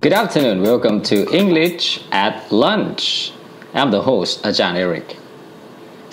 [0.00, 0.62] Good afternoon.
[0.62, 3.32] Welcome to English at Lunch.
[3.78, 5.08] I'm the host อาจารย์เอริก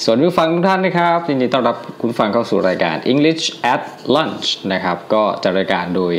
[0.04, 3.44] สวัสดีผู้ฟังทุกท่านนะครับยินดีต้อนรับคุณฟังเข้าสู่รายการ English
[3.74, 3.84] at
[4.16, 6.14] Lunch นะครับก็จะรายการโดย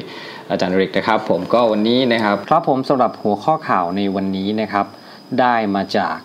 [0.50, 4.86] อาจารย์เอริกนะครับ ผมก็วันนี้นะครับครับผมสำหรับหัวข้อข่าวในวันนี้นะครับ
[5.40, 6.16] ได้มาจาก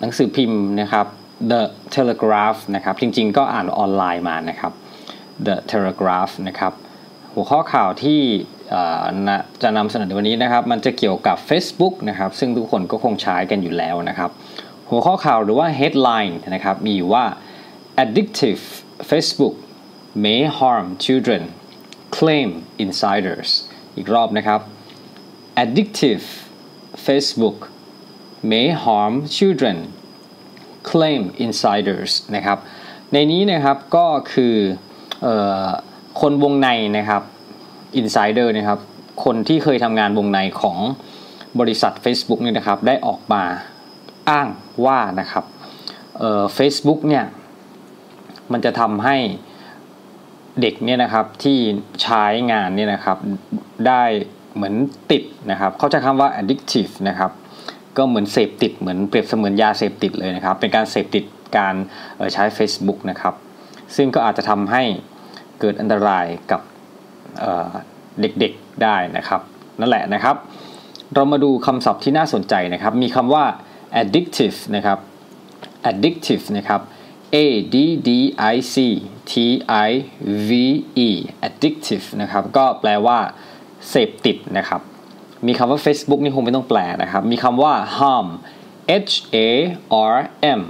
[0.00, 1.06] หนังสือพิมพ์นะครับ
[1.50, 1.62] The
[1.94, 4.72] Telegraph นะครับ จริงๆ ก็อ่านออนไลน์มานะครับ
[5.46, 6.72] The Telegraph นะครับ
[7.34, 8.20] หัวข้อข่าวที่
[9.62, 14.30] จะนำเสนอในวันนี้นะครับ มันจะเกี่ยวกับ Facebook นะครับ ซึ่งทุกคนก็คงใช้กันอยู่แล้วนะครับ
[14.90, 17.24] หัวข้อข่าวหรือว่า headline นะครับ มีว่า
[18.04, 18.62] addictive
[19.10, 19.54] Facebook
[20.24, 21.42] may harm children
[22.16, 22.50] claim
[22.84, 23.50] insiders
[23.96, 24.60] อีกรอบนะครับ
[25.62, 26.24] addictive
[27.06, 27.58] Facebook
[28.50, 29.78] may harm children
[30.90, 32.58] claim insiders นะครับ
[33.12, 34.54] ในนี้นะครับก็คือ
[35.26, 35.28] อ
[36.20, 36.68] คนวงใน
[36.98, 37.22] นะครับ
[38.00, 38.80] insider นะครับ
[39.24, 40.78] คนที่เคยทำงานวงในของ
[41.60, 43.42] บริษัท Facebook นี่นะครับ ได้ออกมา
[44.30, 44.48] อ้าง
[44.86, 45.44] ว่านะครับ
[46.54, 47.24] เฟซบุ๊กเนี่ย
[48.52, 49.16] มันจะทำให้
[50.60, 51.58] เด็กเนี่ยนะครับที่
[52.02, 53.18] ใช้งานเนี่ยนะครับ
[53.86, 54.02] ได้
[54.54, 54.74] เหมือน
[55.10, 57.32] ติดนะครับ เขาจะคำว่า addictive นะครับ
[57.96, 61.24] ก็เหมือนเสพติดเหมือนเปรียบเสมือนยาเสพติดเลยนะครับ เป็นการเสพติด
[61.58, 61.74] การ
[62.32, 63.34] ใช้ Facebook นะครับ
[63.96, 64.82] ซึ่งก็อาจจะทำให้
[65.60, 66.60] เกิดอันตรายกับ
[68.20, 69.40] เด็กๆได้นะครับ
[69.80, 70.36] นั่นแหละนะครับ
[71.14, 73.44] เรามาดูคำศัพท์ที่น่าสนใจนะครับ มีคำว่า
[74.02, 74.98] addictive นะครับ
[75.90, 76.80] addictive นะครับ
[77.34, 77.36] a
[77.74, 77.76] d
[78.08, 78.10] d
[78.54, 78.76] i c
[79.30, 79.32] t
[79.88, 79.90] i
[80.48, 80.50] v
[81.06, 81.08] e
[81.48, 83.18] addictive นะครับ ก็แปลว่า
[83.88, 84.80] เสพติดนะครับ
[85.46, 88.28] มีคำว่า Facebook นี่คงไม่ต้องแปลนะครับ มีคำว่า harm
[89.10, 89.38] h a
[90.14, 90.16] r
[90.58, 90.62] m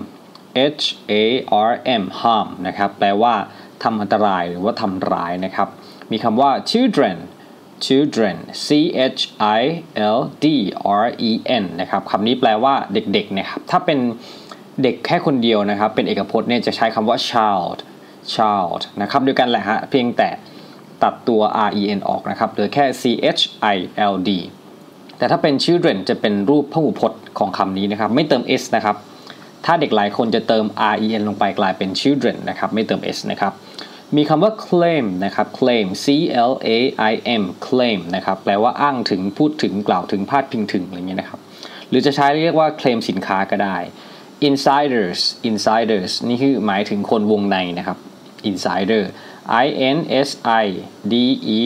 [0.80, 1.22] h a
[1.68, 3.34] r m harm นะครับ แปลว่า
[3.82, 5.68] ทำอันตรายหรือว่าทำร้ายนะครับ
[6.14, 7.16] มีคำว่า children
[7.86, 8.68] children c
[9.18, 9.22] h
[9.58, 9.60] i
[10.16, 10.46] l d
[11.02, 11.30] r e
[11.62, 13.98] n นะครับคำนี้แปลว่าเด็กๆนะครับถ้าเป็น
[14.82, 17.78] เด็กแค่คนเดียวนะครับ เป็นเอกพจน์เนี่ยจะใช้คำว่า child
[18.34, 20.28] child นะครับเดียวกันแหละฮะเพียงแต่
[21.02, 23.02] ตัดตัว r e n ออกนะครับเหลือแค่ c
[23.36, 23.42] h
[23.74, 23.76] i
[24.12, 24.30] l d
[25.18, 28.96] แต่ถ้าเป็น children จะเป็นรูปพหูพจน์ของคำนี้นะครับ ไม่เติม s นะครับ
[29.64, 33.54] ถ้าเด็กหลายคนจะเติม r e n ลงไปกลายเป็น children นะครับ ไม่เติม s นะครับ
[34.16, 36.06] มีคำว่า claim นะครับ claim c
[36.50, 36.78] l a
[37.10, 41.40] i m claim นะครับแปลว่าอ้างถึงพูดถึงกล่าวถึงพาดพิงถึงอะไรเงี้ยนะครับ
[41.88, 43.76] หรือจะใช้เรียกว่า claim สินค้าก็ได้
[44.48, 45.20] insiders
[45.50, 47.98] insiders นี่คือหมายถึงคนวงในนะครับ
[48.50, 49.02] insider
[49.64, 49.66] i
[49.96, 50.30] n s
[50.62, 50.64] i
[51.12, 51.14] d
[51.58, 51.60] e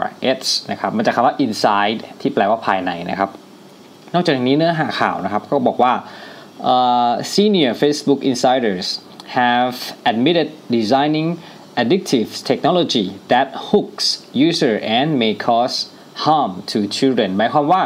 [0.00, 0.02] r
[0.44, 3.30] s นะครับมันจะคำว่า inside ที่แปลว่าภายในนะครับ
[4.14, 5.92] นอกจากนี้เนื้อหาข่าวนะครับ ก็บอกว่า
[6.72, 8.86] uh, senior Facebook insiders
[9.38, 9.76] have
[10.10, 11.28] admitted designing
[11.82, 14.06] addictive technology that hooks
[14.46, 15.76] user and may cause
[16.24, 17.82] harm to children หมายความว่า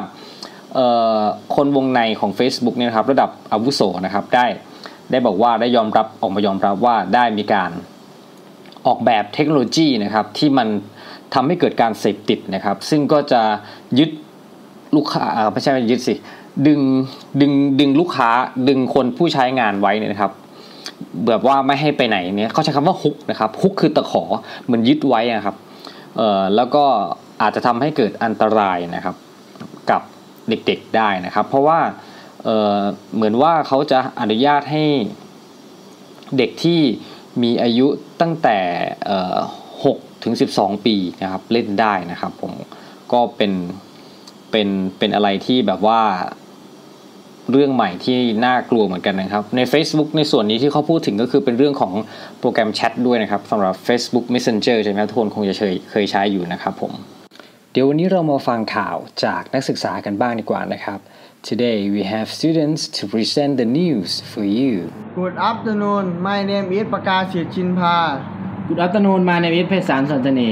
[1.54, 4.46] คนวงในของ Facebook เนี่ยครับระดับอาวุโสนะครับได้
[5.10, 7.70] ได้บอกว่าได้ยอมรับออกมายอมรับว่าได้มีการ
[8.86, 10.68] ออกแบบเทคโนโลยีนะครับที่มัน
[11.34, 13.42] ทำให้เกิดการเสพติดนะครับ ซึ่งก็จะ
[13.98, 14.10] ยึด
[14.96, 16.14] ลูกค้าไม่ใช่ยึดสิ
[16.66, 16.80] ดึง
[17.40, 18.30] ดึงดึงลูกค้า
[18.68, 20.32] ดึงคนผู้ใช้งานไว้นะครับ
[21.28, 24.22] แบบว่าไม่ให้ไปไหนเนี่ยเขาใช้คำว่าฮุกนะครับฮุกคือตะขอ
[24.64, 25.56] เหมือนยึดไว้นะครับ
[26.16, 26.84] เอ่อแล้วก็
[27.42, 29.16] อาจจะทำให้เกิดอันตรายนะครับ
[29.90, 30.02] กับ
[30.48, 31.78] เด็กๆได้นะครับ เพราะว่า
[32.44, 32.78] เอ่อ
[33.14, 34.84] เหมือนว่าเขาจะอนุญาตให้
[36.36, 36.80] เด็กที่
[37.42, 37.86] มีอายุ
[38.20, 38.58] ตั้งแต่
[39.84, 42.52] หกถึงสิบสองปีนะครับเล่นได้นะครับผม
[43.12, 43.52] ก็เป็น
[44.50, 44.68] เป็น
[44.98, 46.00] เป็นอะไรที่แบบว่า
[47.52, 51.92] เรื่องใหม่ที่น่ากลัวเหมือนกันนะครับ ใน Facebook ในส่วนนี้ที่เขาพูดถึงก็คือเป็นเรื่องของ
[52.40, 56.92] โปรแกรมแชทด้วยนะครับสำหรับ Facebook Messenger ใช่ไหมทุกคนคงจะเคยเคยใช้อยู่นะครับผม
[57.72, 60.98] เดี๋ยววันนี้เรามาฟังข่าวจากนักศึกษากันบ้างดีกว่านะครับ
[61.48, 64.72] Today we have students to present the news for you
[65.20, 67.96] Good afternoon my name is ประกาศเสียชินพา
[68.68, 70.42] Good afternoon my name is เพชรสารสันตเน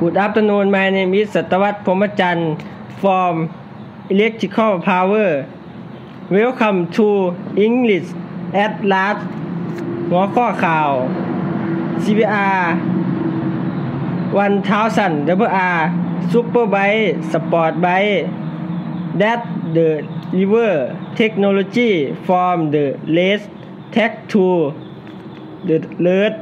[0.00, 2.54] Good afternoon my name is สัตวัตพรมจันทร์
[3.00, 3.34] from
[4.14, 5.30] electrical power
[6.30, 7.34] Welcome to
[7.66, 8.08] English
[8.64, 9.22] at last
[10.08, 10.90] หัวข้อข่าว
[12.02, 12.62] CBR
[14.38, 15.80] 1000 WR
[16.32, 18.20] Superbike Sport Bike
[19.20, 19.40] that
[19.76, 19.88] the
[20.38, 20.72] river
[21.20, 21.94] technology
[22.26, 22.86] from the
[23.16, 23.44] race
[23.94, 24.46] tech to
[25.68, 25.76] the
[26.18, 26.38] earth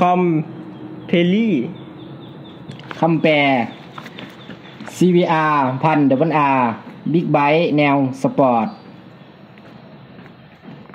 [0.00, 1.50] company
[2.98, 3.32] คำแปล
[4.96, 6.60] CVR พัน WR
[7.12, 8.68] Big Bike แนวสปอร์ต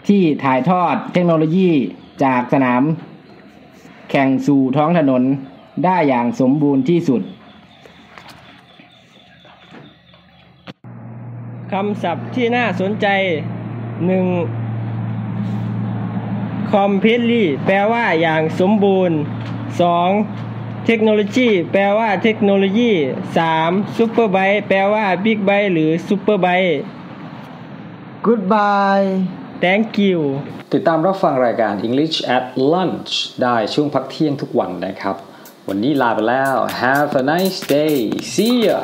[0.08, 1.70] ที่ถ่ายทอดเทคโนโลยี
[2.24, 2.84] จากสนาม
[4.10, 5.24] แข่งสู่ท้องถนน
[5.84, 7.22] ได้อย่างสมบูรณ์ที่สุด
[11.72, 13.08] คำศัพท์ที่น่าสนใจ
[14.32, 16.74] 1.
[16.74, 19.18] completely แปลว่าอย่างสมบูรณ์
[20.22, 20.86] 2.
[20.86, 22.92] เทคโนโลยีแปลว่าเทคโนโลยี
[23.44, 23.98] 3.
[23.98, 26.76] super byte แปลว่า big byte หรือ super byte
[28.26, 29.08] Goodbye
[29.66, 30.20] thank you
[30.74, 33.12] ติดตามรับฟังรายการ English at Lunch
[33.44, 35.16] ได้ช่วงพักเที่ยงทุกวันนะครับ
[35.68, 37.98] วันนี้ลาไปแล้ว Have a nice day
[38.34, 38.80] see ya